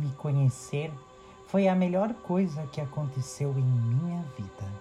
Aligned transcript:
Me 0.00 0.10
conhecer 0.12 0.90
foi 1.46 1.68
a 1.68 1.74
melhor 1.74 2.14
coisa 2.14 2.66
que 2.68 2.80
aconteceu 2.80 3.50
em 3.50 3.62
minha 3.62 4.22
vida. 4.34 4.72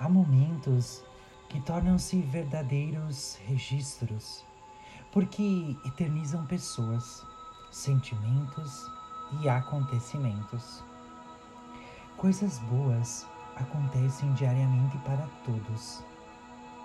Há 0.00 0.08
momentos 0.08 1.04
que 1.50 1.60
tornam-se 1.60 2.22
verdadeiros 2.22 3.38
registros, 3.46 4.42
porque 5.12 5.76
eternizam 5.84 6.46
pessoas, 6.46 7.22
sentimentos 7.70 8.90
e 9.42 9.50
acontecimentos. 9.50 10.82
Coisas 12.16 12.58
boas 12.60 13.26
acontecem 13.56 14.32
diariamente 14.32 14.96
para 15.00 15.28
todos, 15.44 16.02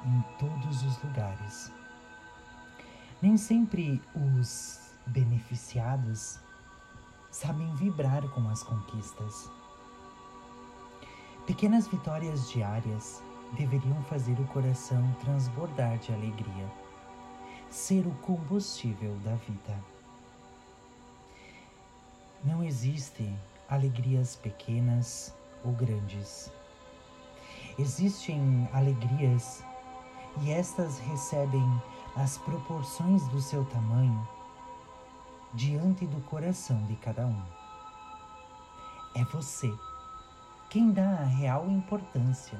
em 0.05 0.21
todos 0.37 0.83
os 0.83 1.01
lugares. 1.01 1.78
Nem 3.21 3.35
sempre 3.35 4.01
os 4.15 4.79
beneficiados 5.05 6.39
sabem 7.29 7.73
vibrar 7.75 8.25
com 8.29 8.47
as 8.47 8.63
conquistas. 8.63 9.49
Pequenas 11.45 11.85
vitórias 11.87 12.49
diárias 12.49 13.21
deveriam 13.57 14.01
fazer 14.03 14.39
o 14.39 14.47
coração 14.47 15.03
transbordar 15.19 15.97
de 15.97 16.13
alegria, 16.13 16.71
ser 17.69 18.07
o 18.07 18.11
combustível 18.21 19.13
da 19.25 19.35
vida. 19.35 19.83
Não 22.45 22.63
existe 22.63 23.35
alegrias 23.67 24.37
pequenas 24.37 25.35
ou 25.65 25.73
grandes. 25.73 26.49
Existem 27.77 28.69
alegrias 28.71 29.61
e 30.41 30.51
estas 30.51 30.99
recebem 30.99 31.81
as 32.21 32.37
proporções 32.37 33.25
do 33.29 33.39
seu 33.39 33.63
tamanho 33.63 34.27
diante 35.53 36.05
do 36.05 36.19
coração 36.23 36.77
de 36.83 36.97
cada 36.97 37.25
um. 37.25 37.41
É 39.15 39.23
você 39.23 39.73
quem 40.69 40.91
dá 40.91 41.09
a 41.09 41.23
real 41.23 41.69
importância 41.69 42.59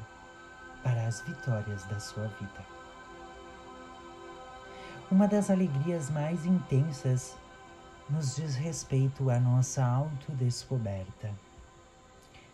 para 0.81 1.05
as 1.05 1.21
vitórias 1.21 1.83
da 1.83 1.99
sua 1.99 2.27
vida. 2.27 2.65
Uma 5.11 5.27
das 5.27 5.49
alegrias 5.49 6.09
mais 6.09 6.45
intensas 6.45 7.35
nos 8.09 8.37
diz 8.37 8.55
respeito 8.55 9.29
à 9.29 9.41
nossa 9.41 9.85
autodescoberta. 9.85 11.33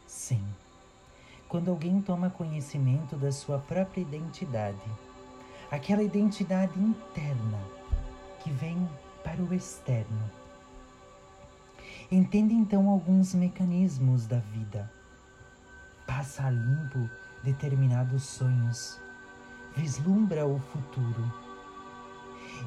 Sim, 0.08 0.44
quando 1.48 1.70
alguém 1.70 2.02
toma 2.02 2.32
conhecimento 2.32 3.16
da 3.16 3.32
sua 3.32 3.60
própria 3.60 4.02
identidade, 4.02 5.05
aquela 5.76 6.02
identidade 6.02 6.80
interna 6.80 7.60
que 8.42 8.50
vem 8.50 8.90
para 9.24 9.42
o 9.42 9.54
externo. 9.54 10.32
Entende 12.10 12.54
então 12.54 12.90
alguns 12.90 13.34
mecanismos 13.34 14.26
da 14.26 14.40
vida. 14.40 14.90
Passa 16.08 16.44
a 16.46 16.50
limpo 16.50 17.10
determinados 17.44 18.24
sonhos. 18.24 19.02
Vislumbra 19.76 20.46
o 20.46 20.60
futuro. 20.60 21.34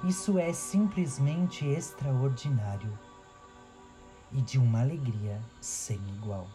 Isso 0.05 0.39
é 0.39 0.53
simplesmente 0.53 1.65
extraordinário 1.65 2.99
e 4.33 4.43
de 4.43 4.59
uma 4.59 4.81
alegria 4.81 5.41
sem 5.61 5.99
igual. 6.11 6.47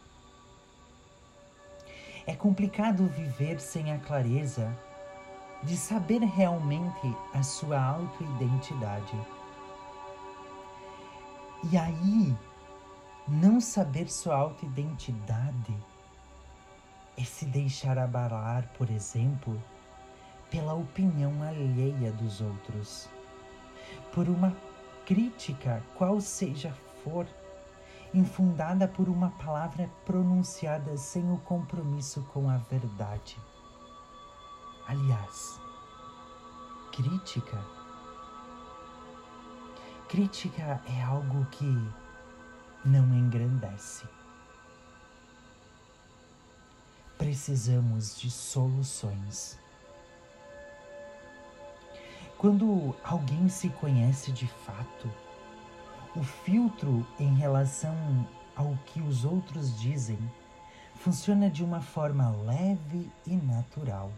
É 2.27 2.35
complicado 2.35 3.07
viver 3.07 3.59
sem 3.59 3.91
a 3.91 3.97
clareza 3.97 4.77
de 5.65 5.77
saber 5.77 6.21
realmente 6.21 7.15
a 7.33 7.41
sua 7.41 7.81
autoidentidade. 7.81 9.17
E 11.71 11.77
aí, 11.77 12.35
não 13.27 13.61
saber 13.61 14.09
sua 14.09 14.35
autoidentidade 14.35 15.73
é 17.17 17.23
se 17.23 17.45
deixar 17.45 17.97
abalar, 17.97 18.67
por 18.77 18.89
exemplo, 18.89 19.61
pela 20.49 20.73
opinião 20.73 21.41
alheia 21.41 22.11
dos 22.11 22.41
outros, 22.41 23.09
por 24.13 24.27
uma 24.27 24.53
crítica, 25.05 25.81
qual 25.95 26.19
seja 26.19 26.73
for, 27.03 27.25
infundada 28.13 28.87
por 28.87 29.07
uma 29.07 29.31
palavra 29.31 29.89
pronunciada 30.05 30.97
sem 30.97 31.31
o 31.31 31.37
compromisso 31.37 32.21
com 32.33 32.49
a 32.49 32.57
verdade. 32.57 33.37
Aliás, 34.87 35.59
crítica. 36.91 37.57
Crítica 40.09 40.81
é 40.85 41.01
algo 41.03 41.45
que 41.45 41.65
não 42.85 43.13
engrandece. 43.13 44.05
Precisamos 47.17 48.19
de 48.19 48.29
soluções. 48.29 49.57
Quando 52.37 52.93
alguém 53.03 53.47
se 53.47 53.69
conhece 53.69 54.33
de 54.33 54.47
fato, 54.47 55.09
o 56.13 56.21
filtro 56.21 57.07
em 57.17 57.33
relação 57.35 58.27
ao 58.55 58.77
que 58.85 59.01
os 59.01 59.23
outros 59.23 59.79
dizem 59.79 60.19
funciona 60.95 61.49
de 61.49 61.63
uma 61.63 61.81
forma 61.81 62.29
leve 62.45 63.09
e 63.25 63.35
natural. 63.35 64.11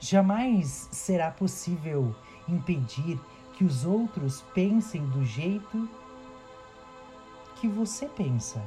Jamais 0.00 0.88
será 0.90 1.30
possível 1.30 2.16
impedir 2.48 3.20
que 3.52 3.64
os 3.64 3.84
outros 3.84 4.40
pensem 4.54 5.04
do 5.04 5.22
jeito 5.26 5.86
que 7.56 7.68
você 7.68 8.08
pensa. 8.08 8.62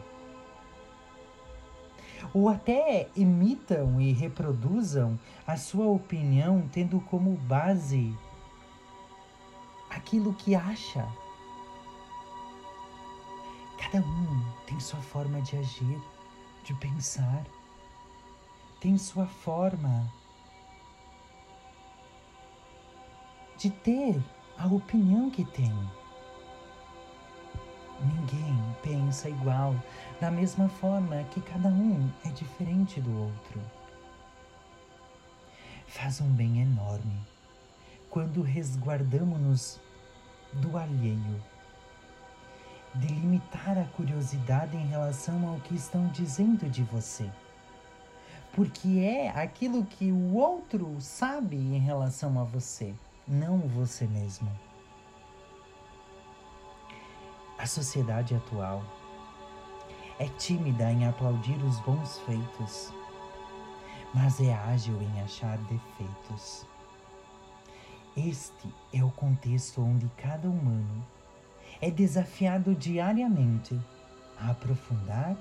Ou 2.32 2.48
até 2.48 3.10
imitam 3.16 4.00
e 4.00 4.12
reproduzam 4.12 5.20
a 5.46 5.58
sua 5.58 5.88
opinião, 5.88 6.70
tendo 6.72 7.02
como 7.02 7.36
base 7.36 8.16
aquilo 9.90 10.36
que 10.36 10.54
acha. 10.54 11.08
Cada 13.80 14.06
um 14.06 14.46
tem 14.68 14.80
sua 14.80 15.02
forma 15.02 15.42
de 15.42 15.58
agir, 15.58 16.02
de 16.64 16.76
pensar, 16.76 17.44
tem 18.80 18.98
sua 19.00 19.26
forma 19.26 20.08
de 23.64 23.70
ter 23.70 24.22
a 24.58 24.68
opinião 24.68 25.30
que 25.30 25.46
tem. 25.46 25.74
Ninguém 28.02 28.76
pensa 28.84 29.30
igual, 29.30 29.74
da 30.20 30.30
mesma 30.30 30.68
forma 30.68 31.24
que 31.32 31.40
cada 31.40 31.70
um 31.70 32.12
é 32.26 32.30
diferente 32.32 33.00
do 33.00 33.18
outro. 33.18 33.62
Faz 35.88 36.20
um 36.20 36.28
bem 36.28 36.62
enorme 36.62 37.16
quando 38.10 38.42
resguardamos-nos 38.42 39.80
do 40.56 40.78
alheio, 40.78 41.42
de 42.96 43.08
limitar 43.08 43.78
a 43.78 43.86
curiosidade 43.96 44.76
em 44.76 44.88
relação 44.88 45.48
ao 45.48 45.62
que 45.62 45.74
estão 45.74 46.08
dizendo 46.08 46.70
de 46.70 46.84
você. 46.84 47.32
Porque 48.52 49.00
é 49.00 49.30
aquilo 49.30 49.86
que 49.86 50.12
o 50.12 50.34
outro 50.34 50.98
sabe 51.00 51.56
em 51.56 51.80
relação 51.80 52.38
a 52.38 52.44
você 52.44 52.94
não 53.28 53.60
você 53.60 54.06
mesmo. 54.06 54.50
A 57.58 57.66
sociedade 57.66 58.36
atual 58.36 58.84
é 60.20 60.28
tímida 60.28 60.92
em 60.92 61.08
aplaudir 61.08 61.58
os 61.64 61.80
bons 61.80 62.20
feitos, 62.20 62.94
mas 64.14 64.40
é 64.42 64.54
ágil 64.54 65.02
em 65.02 65.22
achar 65.22 65.58
defeitos. 65.60 66.66
Este 68.16 68.68
é 68.94 69.04
o 69.04 69.10
contexto 69.12 69.82
onde 69.82 70.08
cada 70.18 70.48
humano 70.48 71.06
é 71.82 71.90
desafiado 71.90 72.76
diariamente 72.76 73.80
a 74.38 74.52
aprofundar 74.52 75.36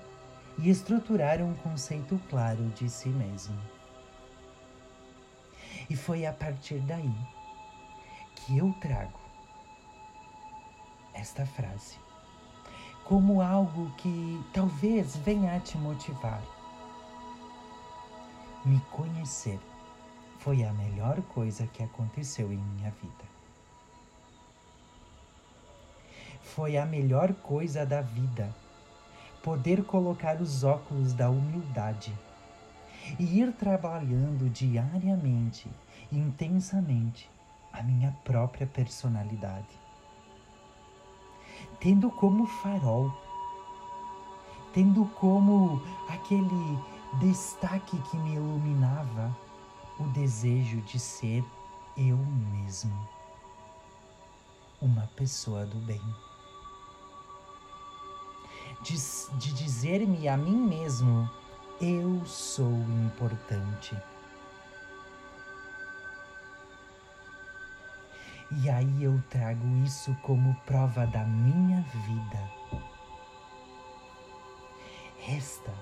e 0.59 0.71
estruturar 0.71 1.43
um 1.43 1.55
conceito 1.55 2.21
claro 2.31 2.65
de 2.71 2.89
si 2.89 3.09
mesmo. 3.09 3.59
E 5.91 5.97
foi 5.97 6.25
a 6.25 6.33
partir 6.33 6.79
daí 6.81 7.13
que 8.47 8.59
eu 8.59 8.75
trago 8.81 9.19
esta 11.15 11.47
frase 11.47 11.97
como 13.05 13.41
algo 13.43 13.91
que 13.97 14.43
talvez 14.53 15.17
venha 15.17 15.57
a 15.57 15.61
te 15.61 15.77
motivar. 15.77 16.43
Me 18.65 18.81
conhecer 18.91 19.59
foi 20.39 20.65
a 20.65 20.73
melhor 20.73 21.21
coisa 21.23 21.67
que 21.67 21.83
aconteceu 21.83 22.53
em 22.53 22.59
minha 22.59 22.91
vida. 22.91 23.33
Foi 26.43 26.77
a 26.77 26.87
melhor 26.87 27.33
coisa 27.35 27.85
da 27.85 28.01
vida 28.01 28.55
poder 29.43 29.85
colocar 29.85 30.41
os 30.41 30.63
óculos 30.63 31.13
da 31.13 31.29
humildade 31.29 32.17
e 33.19 33.41
ir 33.41 33.53
trabalhando 33.53 34.49
diariamente, 34.51 35.69
intensamente, 36.11 37.29
a 37.73 37.83
minha 37.83 38.17
própria 38.25 38.67
personalidade, 38.67 39.81
tendo 41.81 42.11
como 42.11 42.47
farol, 42.47 43.13
tendo 44.73 45.05
como 45.21 45.83
aquele 46.09 46.79
destaque 47.21 47.99
que 48.03 48.17
me 48.17 48.35
iluminava 48.35 49.37
o 49.99 50.05
desejo 50.09 50.81
de 50.83 50.99
ser 50.99 51.45
eu 51.97 52.17
mesmo, 52.17 53.09
uma 54.81 55.07
pessoa 55.17 55.67
do 55.67 55.77
bem. 55.79 56.01
De, 58.83 58.97
de 59.39 59.53
dizer-me 59.53 60.27
a 60.27 60.37
mim 60.37 60.57
mesmo, 60.57 61.31
eu 61.81 62.25
sou 62.27 62.73
importante. 63.07 63.97
E 68.61 68.69
aí 68.69 69.03
eu 69.03 69.23
trago 69.31 69.67
isso 69.85 70.15
como 70.23 70.55
prova 70.67 71.07
da 71.07 71.25
minha 71.25 71.81
vida. 71.81 72.51
Esta 75.27 75.73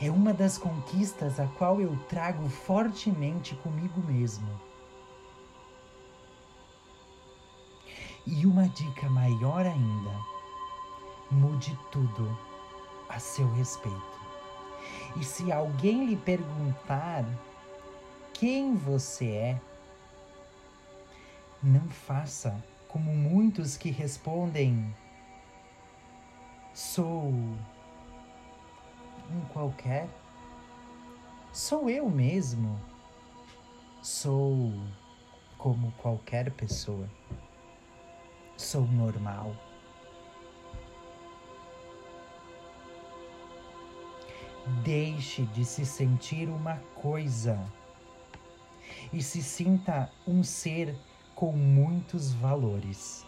é 0.00 0.10
uma 0.10 0.34
das 0.34 0.58
conquistas 0.58 1.38
a 1.38 1.46
qual 1.46 1.80
eu 1.80 1.96
trago 2.08 2.48
fortemente 2.48 3.54
comigo 3.56 4.00
mesmo. 4.00 4.48
E 8.26 8.46
uma 8.46 8.68
dica 8.68 9.08
maior 9.08 9.64
ainda: 9.64 10.10
mude 11.30 11.78
tudo 11.92 12.36
a 13.08 13.20
seu 13.20 13.48
respeito. 13.52 14.20
E 15.16 15.24
se 15.24 15.52
alguém 15.52 16.06
lhe 16.06 16.16
perguntar 16.16 17.24
quem 18.32 18.74
você 18.74 19.30
é, 19.30 19.60
não 21.62 21.88
faça 21.88 22.62
como 22.88 23.14
muitos 23.14 23.76
que 23.76 23.90
respondem: 23.90 24.94
sou 26.74 27.28
um 29.30 29.40
qualquer, 29.52 30.08
sou 31.52 31.88
eu 31.88 32.10
mesmo, 32.10 32.78
sou 34.02 34.72
como 35.56 35.92
qualquer 35.92 36.50
pessoa, 36.52 37.08
sou 38.56 38.82
normal. 38.82 39.54
Deixe 44.84 45.42
de 45.46 45.64
se 45.64 45.84
sentir 45.84 46.48
uma 46.48 46.76
coisa 46.94 47.58
e 49.12 49.20
se 49.20 49.42
sinta 49.42 50.10
um 50.26 50.44
ser 50.44 50.96
com 51.42 51.50
muitos 51.50 52.32
valores, 52.34 53.26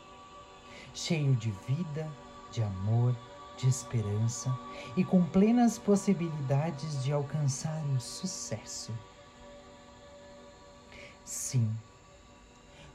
cheio 0.94 1.34
de 1.34 1.50
vida, 1.66 2.08
de 2.52 2.62
amor, 2.62 3.12
de 3.56 3.68
esperança 3.68 4.56
e 4.96 5.02
com 5.02 5.24
plenas 5.24 5.80
possibilidades 5.80 7.02
de 7.02 7.10
alcançar 7.10 7.84
o 7.86 7.98
sucesso. 7.98 8.92
Sim, 11.24 11.68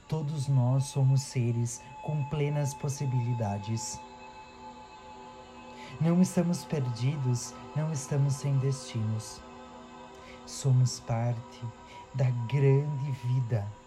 todos 0.08 0.48
nós 0.48 0.86
somos 0.86 1.22
seres 1.24 1.82
com 2.02 2.24
plenas 2.30 2.74
possibilidades. 2.76 4.00
Não 6.00 6.22
estamos 6.22 6.64
perdidos, 6.64 7.54
não 7.76 7.92
estamos 7.92 8.36
sem 8.36 8.58
destinos. 8.60 9.42
Somos 10.46 11.02
parte 11.02 11.62
da 12.16 12.30
grande 12.48 13.12
vida 13.26 13.79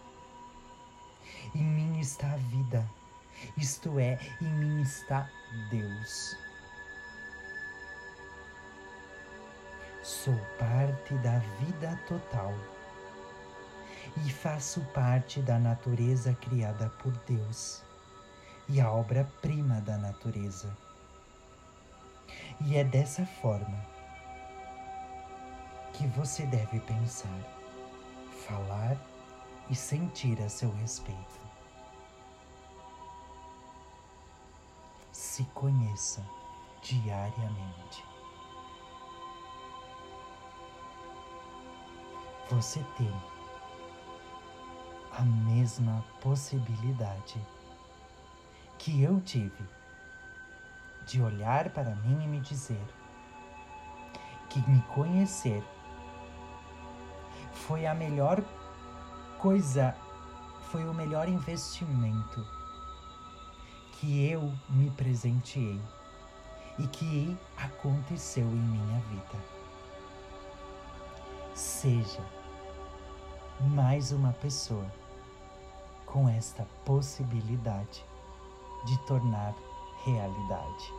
em 1.55 1.63
mim 1.63 1.99
está 1.99 2.31
a 2.31 2.37
vida, 2.37 2.85
isto 3.57 3.99
é, 3.99 4.19
em 4.41 4.47
mim 4.47 4.81
está 4.81 5.29
Deus. 5.69 6.37
Sou 10.01 10.35
parte 10.59 11.13
da 11.15 11.39
vida 11.59 11.99
total 12.07 12.53
e 14.25 14.29
faço 14.29 14.81
parte 14.93 15.41
da 15.41 15.57
natureza 15.57 16.33
criada 16.35 16.89
por 17.01 17.13
Deus 17.27 17.81
e 18.67 18.79
a 18.81 18.91
obra-prima 18.91 19.79
da 19.81 19.97
natureza. 19.97 20.75
E 22.61 22.77
é 22.77 22.83
dessa 22.83 23.25
forma 23.25 23.93
que 25.93 26.07
você 26.07 26.45
deve 26.45 26.79
pensar, 26.81 27.39
falar 28.47 28.97
e 29.69 29.75
sentir 29.75 30.41
a 30.41 30.49
seu 30.49 30.71
respeito. 30.71 31.41
Se 35.11 35.43
conheça 35.45 36.23
diariamente. 36.81 38.03
Você 42.49 42.83
tem 42.97 43.13
a 45.11 45.21
mesma 45.21 46.03
possibilidade 46.21 47.39
que 48.77 49.01
eu 49.01 49.21
tive 49.21 49.63
de 51.05 51.21
olhar 51.21 51.69
para 51.69 51.95
mim 51.95 52.23
e 52.23 52.27
me 52.27 52.39
dizer 52.41 52.85
que 54.49 54.59
me 54.69 54.81
conhecer 54.93 55.63
foi 57.53 57.85
a 57.85 57.93
melhor 57.93 58.43
coisa 59.43 59.93
foi 60.71 60.85
o 60.85 60.93
melhor 60.93 61.27
investimento 61.27 62.47
que 63.91 64.25
eu 64.25 64.53
me 64.69 64.89
presenteei 64.91 65.81
e 66.79 66.87
que 66.87 67.37
aconteceu 67.57 68.45
em 68.45 68.55
minha 68.55 69.01
vida. 69.01 69.43
Seja 71.53 72.25
mais 73.59 74.13
uma 74.13 74.31
pessoa 74.31 74.89
com 76.05 76.29
esta 76.29 76.63
possibilidade 76.85 78.05
de 78.85 78.97
tornar 79.05 79.53
realidade. 80.05 80.93